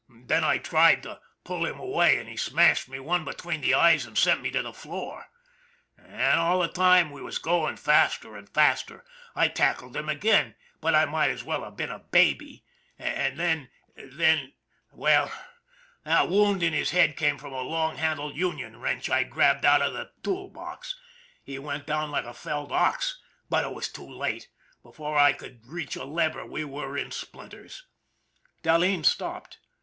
[0.09, 3.75] Then I tried to pull him away and he smashed me one be tween the
[3.75, 5.27] eyes and sent me to the floor.
[6.11, 9.05] All the time we was going faster and faster.
[9.35, 12.65] I tackled him again, but I might as well have been a baby,
[12.97, 14.51] and then then ^ i8o ON THE IRON AT BIG
[14.91, 15.31] CLOUD well,
[16.05, 19.83] that wound in his head came from a long handled union wrench I grabbed out
[19.83, 20.97] of the tool box.
[21.43, 23.21] He went down like a felled ox
[23.51, 24.47] but it was too late.
[24.83, 27.85] Be fore I could reach a lever we were in splinters."
[28.63, 29.59] Dahleen stopped.